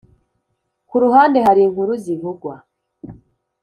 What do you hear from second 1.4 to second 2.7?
hari inkuru zivugwa